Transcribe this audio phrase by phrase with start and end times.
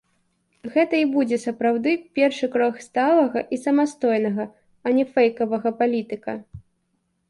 [0.77, 4.51] Гэта і будзе сапраўды першы крок сталага і самастойнага,
[4.85, 6.31] а не фэйкавага палітыка.